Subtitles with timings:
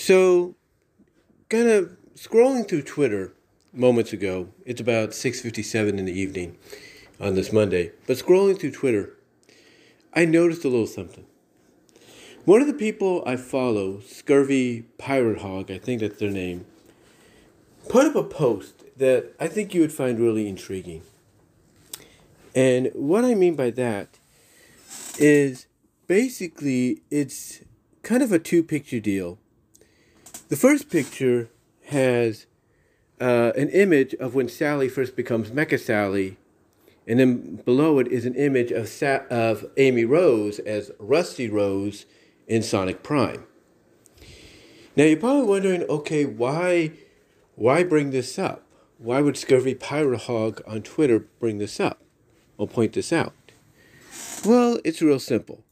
[0.00, 0.56] So,
[1.50, 3.34] kind of scrolling through Twitter
[3.70, 4.48] moments ago.
[4.64, 6.56] It's about 6:57 in the evening
[7.20, 7.92] on this Monday.
[8.06, 9.14] But scrolling through Twitter,
[10.14, 11.26] I noticed a little something.
[12.46, 16.64] One of the people I follow, Scurvy Pirate Hog, I think that's their name,
[17.90, 21.02] put up a post that I think you would find really intriguing.
[22.54, 24.18] And what I mean by that
[25.18, 25.66] is
[26.06, 27.60] basically it's
[28.02, 29.38] kind of a two picture deal.
[30.50, 31.48] The first picture
[31.90, 32.46] has
[33.20, 36.38] uh, an image of when Sally first becomes Mecha Sally,
[37.06, 42.04] and then below it is an image of Sa- of Amy Rose as Rusty Rose
[42.48, 43.44] in Sonic Prime.
[44.96, 46.94] Now you're probably wondering, okay, why
[47.54, 48.64] why bring this up?
[48.98, 52.02] Why would Scurvy Pirate Hog on Twitter bring this up
[52.58, 53.34] or point this out?
[54.44, 55.62] Well, it's real simple.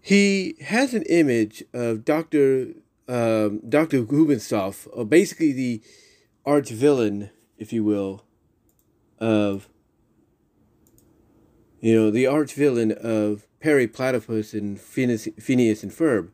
[0.00, 2.68] He has an image of Dr.
[3.08, 4.02] Um, Dr.
[4.02, 5.82] Gubenstoff, basically the
[6.44, 8.24] arch villain, if you will,
[9.18, 9.68] of
[11.80, 16.30] you know the arch villain of Perry Platypus and Phineas, Phineas and Ferb,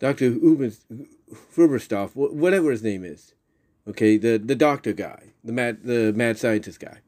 [0.00, 0.84] Ubens,
[1.54, 3.34] Ferberstoff, whatever his name is,
[3.86, 7.00] okay, the the doctor guy, the mad the mad scientist guy,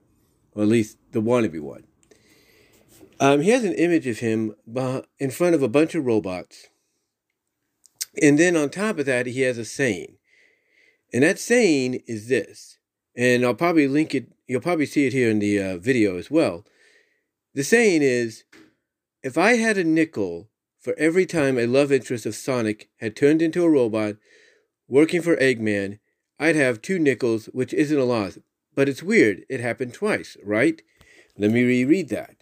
[0.55, 1.85] or at least the wannabe one.
[3.21, 4.55] Um, he has an image of him
[5.19, 6.69] in front of a bunch of robots,
[8.21, 10.17] and then on top of that, he has a saying.
[11.13, 12.79] And that saying is this,
[13.17, 16.31] and I'll probably link it, you'll probably see it here in the uh, video as
[16.31, 16.65] well.
[17.55, 18.45] The saying is
[19.23, 20.49] if I had a nickel
[20.81, 24.17] for every time a love interest of Sonic had turned into a robot
[24.89, 25.99] working for Eggman,
[26.41, 28.39] I'd have two nickels, which isn't a lot.
[28.75, 30.81] But it's weird, it happened twice, right?
[31.37, 32.37] Let me reread that.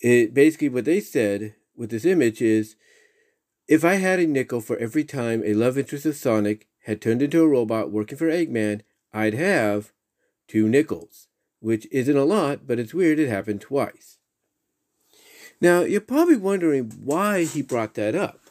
[0.00, 2.76] It basically what they said with this image is
[3.66, 7.22] if I had a nickel for every time a love interest of Sonic had turned
[7.22, 9.92] into a robot working for Eggman, I'd have
[10.48, 11.28] two nickels,
[11.60, 14.18] which isn't a lot, but it's weird it happened twice.
[15.60, 18.50] Now, you're probably wondering why he brought that up.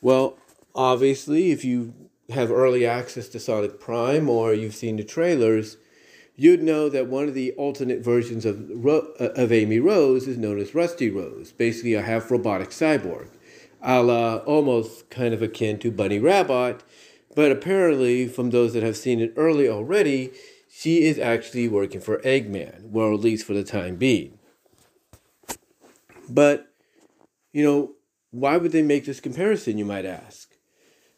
[0.00, 0.38] Well,
[0.74, 1.94] obviously, if you
[2.30, 5.76] have early access to Sonic Prime or you've seen the trailers,
[6.34, 10.36] you'd know that one of the alternate versions of, Ro- uh, of Amy Rose is
[10.36, 13.28] known as Rusty Rose, basically a half robotic cyborg,
[13.82, 16.82] a la almost kind of akin to Bunny Rabbit,
[17.34, 20.32] but apparently, from those that have seen it early already,
[20.70, 24.38] she is actually working for Eggman, well, at least for the time being.
[26.28, 26.68] But,
[27.52, 27.92] you know,
[28.30, 30.54] why would they make this comparison, you might ask?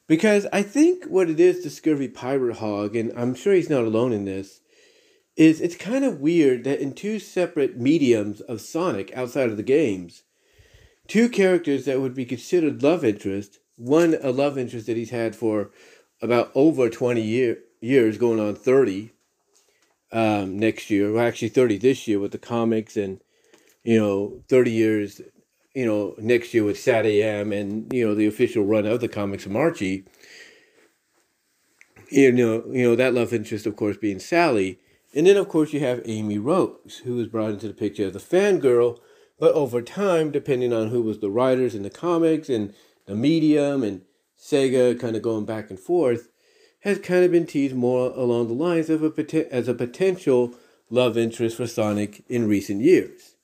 [0.06, 3.84] Because I think what it is to Scurvy Pirate Hog, and I'm sure he's not
[3.84, 4.60] alone in this,
[5.36, 9.62] is it's kind of weird that in two separate mediums of Sonic outside of the
[9.62, 10.24] games,
[11.08, 15.34] two characters that would be considered love interest, one a love interest that he's had
[15.34, 15.70] for
[16.22, 19.12] about over 20 year, years, going on 30
[20.12, 21.12] um, next year.
[21.12, 23.20] Well, actually 30 this year with the comics and,
[23.82, 25.20] you know, 30 years,
[25.74, 29.46] you know, next year with SatAM and, you know, the official run of the comics
[29.46, 30.04] of Archie.
[32.10, 34.78] You know, you know, that love interest, of course, being Sally.
[35.14, 38.16] And then, of course, you have Amy Rose, who was brought into the picture as
[38.16, 38.98] a fangirl.
[39.38, 42.74] But over time, depending on who was the writers in the comics and
[43.06, 44.02] the medium and
[44.38, 46.28] Sega kind of going back and forth,
[46.80, 50.54] has kind of been teased more along the lines of a as a potential
[50.90, 53.34] love interest for Sonic in recent years.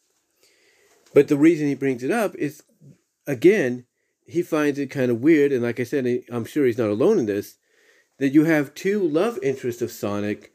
[1.13, 2.63] But the reason he brings it up is,
[3.27, 3.87] again,
[4.27, 7.19] he finds it kind of weird, and like I said, I'm sure he's not alone
[7.19, 7.57] in this,
[8.19, 10.53] that you have two love interests of Sonic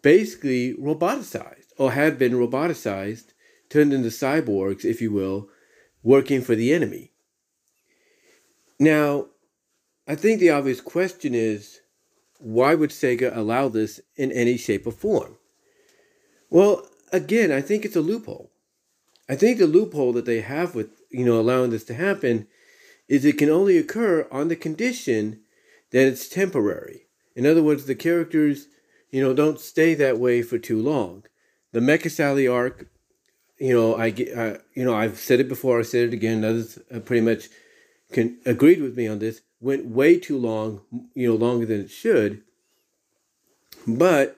[0.00, 3.31] basically roboticized, or have been roboticized,
[3.72, 5.48] turned into cyborgs, if you will,
[6.02, 7.12] working for the enemy.
[8.78, 9.26] Now,
[10.06, 11.80] I think the obvious question is
[12.38, 15.36] why would Sega allow this in any shape or form?
[16.50, 18.50] Well, again, I think it's a loophole.
[19.28, 22.48] I think the loophole that they have with, you know, allowing this to happen
[23.08, 25.40] is it can only occur on the condition
[25.92, 27.06] that it's temporary.
[27.36, 28.66] In other words, the characters,
[29.10, 31.24] you know, don't stay that way for too long.
[31.72, 32.88] The Mecha Sally arc,
[33.62, 36.44] you know, I uh, you know, I've said it before, I said it again.
[36.44, 37.48] Others pretty much
[38.12, 40.80] can agreed with me on this went way too long,
[41.14, 42.42] you know, longer than it should.
[43.86, 44.36] But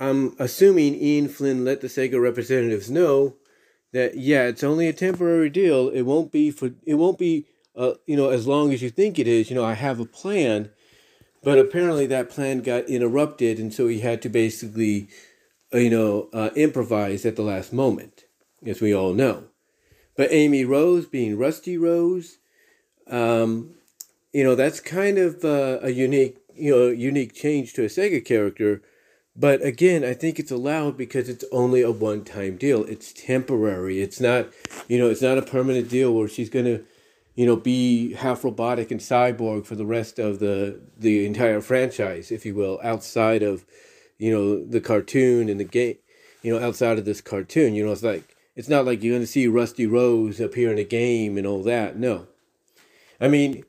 [0.00, 3.34] I'm assuming Ian Flynn let the Sega representatives know
[3.92, 5.88] that yeah, it's only a temporary deal.
[5.88, 7.46] It won't be for it won't be
[7.76, 9.50] uh, you know as long as you think it is.
[9.50, 10.70] You know, I have a plan,
[11.42, 15.08] but apparently that plan got interrupted, and so he had to basically
[15.74, 18.24] uh, you know uh, improvise at the last moment,
[18.66, 19.44] as we all know.
[20.16, 22.38] But Amy Rose, being Rusty Rose,
[23.06, 23.74] um,
[24.32, 28.24] you know, that's kind of uh, a unique, you know, unique change to a Sega
[28.24, 28.82] character.
[29.36, 32.82] But again, I think it's allowed because it's only a one-time deal.
[32.84, 34.02] It's temporary.
[34.02, 34.48] It's not,
[34.88, 36.80] you know, it's not a permanent deal where she's gonna,
[37.36, 42.32] you know, be half robotic and cyborg for the rest of the the entire franchise,
[42.32, 43.64] if you will, outside of,
[44.18, 45.98] you know, the cartoon and the game,
[46.42, 47.74] you know, outside of this cartoon.
[47.74, 50.84] You know, it's like it's not like you're gonna see Rusty Rose appear in a
[50.84, 51.96] game and all that.
[51.96, 52.26] No,
[53.20, 53.64] I mean,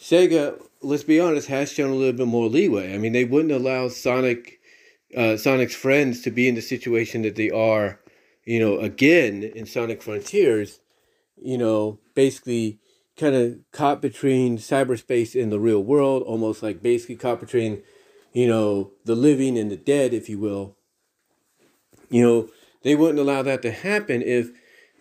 [0.00, 2.92] Sega, let's be honest, has shown a little bit more leeway.
[2.92, 4.60] I mean, they wouldn't allow Sonic,
[5.16, 8.00] uh, Sonic's friends to be in the situation that they are,
[8.44, 10.80] you know, again in Sonic Frontiers,
[11.40, 12.80] you know, basically
[13.16, 17.84] kind of caught between cyberspace and the real world, almost like basically caught between,
[18.32, 20.74] you know, the living and the dead, if you will.
[22.10, 22.48] You know,
[22.84, 24.50] they wouldn't allow that to happen if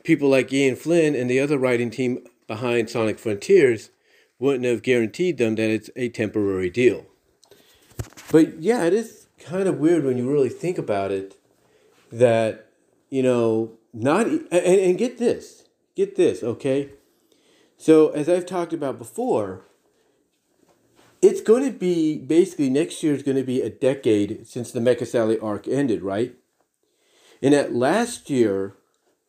[0.04, 3.92] people like Ian Flynn and the other writing team behind Sonic Frontiers
[4.40, 7.06] wouldn't have guaranteed them that it's a temporary deal.
[8.32, 11.36] But yeah, it is kind of weird when you really think about it
[12.12, 12.70] that,
[13.10, 15.66] you know, not, and, and get this,
[15.96, 16.90] get this, okay?
[17.78, 19.66] So, as I've talked about before,
[21.22, 24.80] it's going to be basically next year is going to be a decade since the
[24.80, 26.36] Mecha Sally arc ended, right?
[27.44, 28.74] And that last year,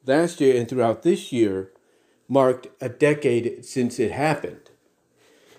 [0.07, 1.73] last year and throughout this year,
[2.29, 4.71] marked a decade since it happened.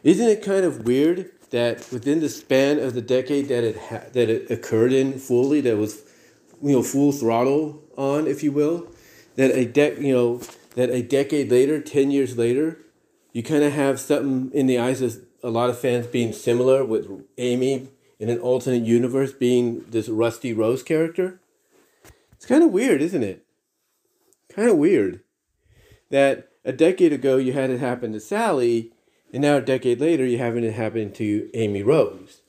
[0.04, 4.06] Isn't it kind of weird that within the span of the decade that it ha-
[4.14, 6.04] that it occurred in fully, that was
[6.64, 8.88] you know full throttle on, if you will,
[9.36, 10.42] that a dec you know
[10.76, 12.80] that a decade later, ten years later,
[13.34, 16.86] you kind of have something in the eyes of a lot of fans being similar
[16.86, 21.42] with Amy in an alternate universe being this Rusty Rose character.
[22.46, 23.44] It's kind of weird, isn't it?
[24.50, 25.22] Kind of weird
[26.12, 28.94] that a decade ago you had it happen to Sally
[29.34, 32.42] and now a decade later, you're having it happen to Amy Rose.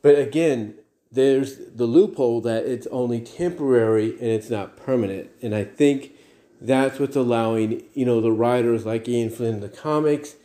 [0.00, 0.76] But again,
[1.10, 5.32] there's the loophole that it's only temporary and it's not permanent.
[5.42, 6.12] And I think
[6.60, 10.36] that's what's allowing, you know, the writers like Ian Flynn in the comics,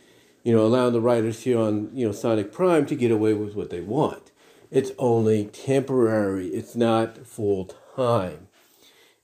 [0.42, 3.54] you know, allowing the writers here on, you know, Sonic Prime to get away with
[3.54, 4.32] what they want.
[4.72, 6.48] It's only temporary.
[6.48, 8.48] It's not full time.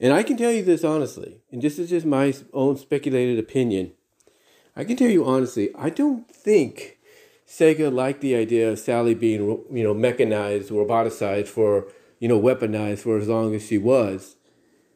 [0.01, 3.93] And I can tell you this honestly, and this is just my own speculated opinion.
[4.77, 6.99] I can tell you honestly, I don't think
[7.47, 9.41] Sega liked the idea of Sally being,
[9.73, 11.87] you know, mechanized, roboticized for,
[12.21, 14.37] you know, weaponized for as long as she was,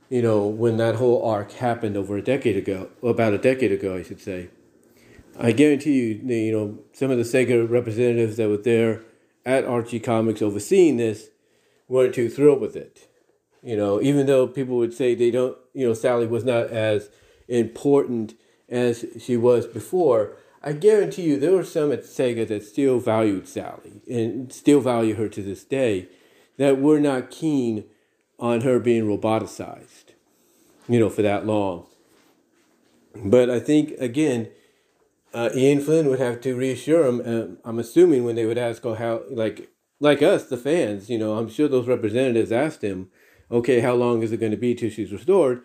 [0.08, 3.96] you know, when that whole arc happened over a decade ago, about a decade ago,
[3.96, 4.50] I should say.
[5.36, 9.02] I guarantee you, you know, some of the Sega representatives that were there
[9.44, 11.30] at Archie Comics overseeing this
[11.88, 13.08] weren't too thrilled with it.
[13.62, 17.10] You know, even though people would say they don't, you know, Sally was not as
[17.46, 18.34] important
[18.68, 23.46] as she was before, I guarantee you there were some at Sega that still valued
[23.46, 26.08] Sally and still value her to this day
[26.56, 27.84] that were not keen
[28.38, 30.14] on her being roboticized,
[30.88, 31.86] you know, for that long.
[33.14, 34.48] But I think, again,
[35.34, 37.20] uh, Ian Flynn would have to reassure him.
[37.24, 39.70] Uh, I'm assuming when they would ask, oh, how, like,
[40.00, 43.10] like us, the fans, you know, I'm sure those representatives asked him,
[43.52, 45.62] okay, how long is it going to be till she's restored?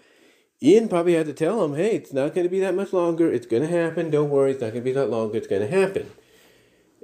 [0.62, 3.31] Ian probably had to tell him, hey, it's not going to be that much longer.
[3.31, 4.10] It's going to happen.
[4.10, 4.51] Don't worry.
[4.51, 5.34] It's not going to be that long.
[5.36, 6.12] It's going to happen.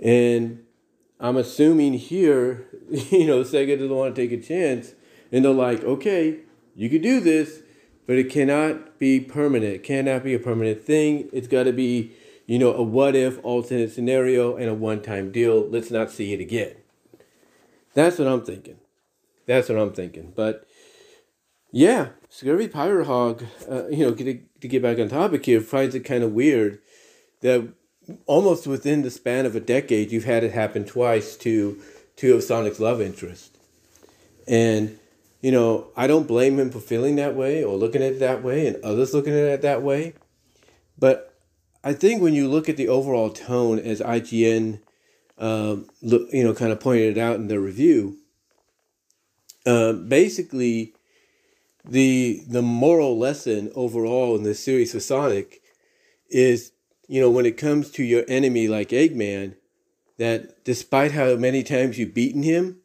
[0.02, 0.63] And
[1.20, 4.94] I'm assuming here, you know, Sega doesn't want to take a chance.
[5.32, 6.40] And they're like, okay,
[6.75, 7.62] you can do this,
[8.08, 9.75] but it cannot be permanent.
[9.75, 11.30] It cannot be a permanent thing.
[11.32, 12.12] It's got to be,
[12.48, 15.68] you know, a what if alternate scenario and a one time deal.
[15.70, 16.75] Let's not see it again.
[17.94, 18.78] That's what I'm thinking.
[19.46, 20.34] That's what I'm thinking.
[20.36, 20.68] But
[21.74, 25.96] yeah, Scurvy Pirate Hog, uh, you know, to, to get back on topic here, finds
[25.96, 26.80] it kind of weird
[27.42, 27.68] that
[28.27, 31.82] almost within the span of a decade, you've had it happen twice to
[32.15, 33.58] two of Sonic's love interests.
[34.48, 35.00] And,
[35.42, 38.44] you know, I don't blame him for feeling that way or looking at it that
[38.44, 40.13] way and others looking at it that way.
[41.00, 41.34] But
[41.84, 44.80] I think when you look at the overall tone, as IGN,
[45.39, 48.18] um, look, you know, kind of pointed it out in their review,
[49.65, 50.94] uh, basically
[51.86, 55.62] the the moral lesson overall in this series for Sonic
[56.30, 56.72] is,
[57.08, 59.56] you know, when it comes to your enemy like Eggman,
[60.18, 62.78] that despite how many times you've beaten him,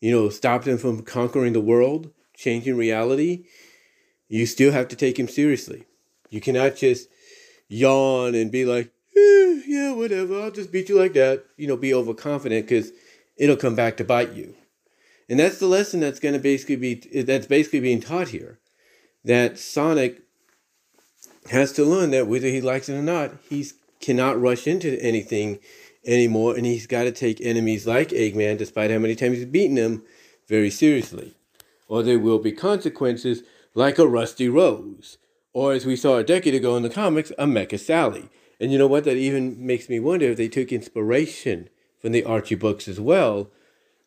[0.00, 3.46] you know, stopped him from conquering the world, changing reality,
[4.28, 5.84] you still have to take him seriously.
[6.28, 7.08] You cannot just
[7.68, 11.44] yawn and be like, eh, yeah, whatever, I'll just beat you like that.
[11.56, 12.92] You know, be overconfident because
[13.36, 14.54] it'll come back to bite you.
[15.28, 18.58] And that's the lesson that's going to basically be that's basically being taught here.
[19.24, 20.20] That Sonic
[21.50, 23.66] has to learn that whether he likes it or not, he
[24.00, 25.60] cannot rush into anything
[26.06, 29.76] anymore, and he's got to take enemies like Eggman, despite how many times he's beaten
[29.76, 30.02] them,
[30.46, 31.34] very seriously.
[31.88, 33.42] Or there will be consequences
[33.74, 35.18] like a Rusty Rose,
[35.52, 38.28] or as we saw a decade ago in the comics, a Mecha Sally.
[38.60, 39.04] And you know what?
[39.04, 43.50] That even makes me wonder if they took inspiration from the Archie books as well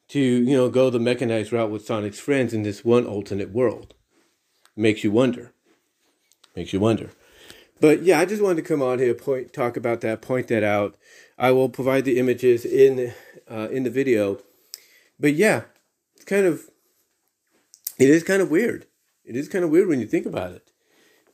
[0.10, 3.94] to, you know, go the mechanized route with Sonic's friends in this one alternate world.
[4.76, 5.52] Makes you wonder.
[6.56, 7.10] Makes you wonder.
[7.80, 10.64] But yeah, I just wanted to come on here, point, talk about that, point that
[10.64, 10.96] out.
[11.38, 13.14] I will provide the images in
[13.50, 14.40] uh, in the video.
[15.20, 15.64] But yeah,
[16.16, 16.70] it's kind of
[18.00, 18.88] it is kind of weird.
[19.24, 20.72] It is kind of weird when you think about it.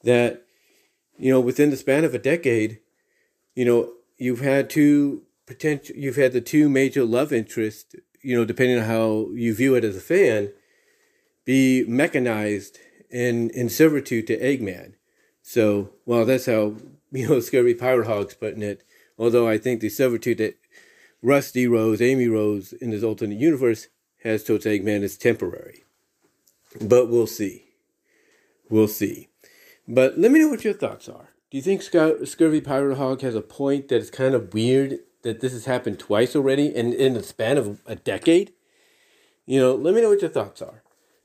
[0.04, 0.44] That
[1.18, 2.80] you know, within the span of a decade,
[3.56, 8.46] you know, you've had two potential you've had the two major love interests, you know,
[8.46, 10.52] depending on how you view it as a fan,
[11.46, 14.94] be mechanized in in servitude to Eggman.
[15.42, 16.78] So, well, that's how
[17.12, 18.84] you know Scurvy Pirate Hog's putting it.
[19.20, 20.58] Although I think the servitude that
[21.22, 23.88] Rusty Rose, Amy Rose in this alternate universe
[24.24, 25.84] has towards Eggman is temporary.
[26.82, 27.66] But we'll see.
[28.70, 29.30] We'll see.
[29.88, 31.30] But let me know what your thoughts are.
[31.52, 35.00] Do you think Sc- Scurvy Pirate Hog has a point that is kind of weird
[35.24, 38.54] that this has happened twice already in, in the span of a decade?
[39.46, 40.84] You know, let me know what your thoughts are.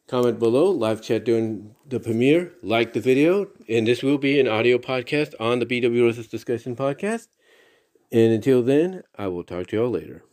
[0.09, 4.49] Comment below, live chat during the premiere, like the video, and this will be an
[4.49, 7.29] audio podcast on the BW Discussion Podcast.
[8.11, 10.25] And until then, I will talk to y'all later.